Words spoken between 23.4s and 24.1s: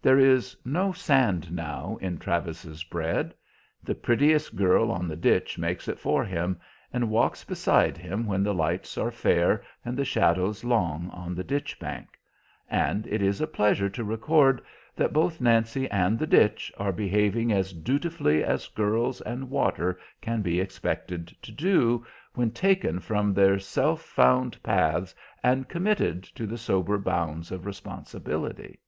self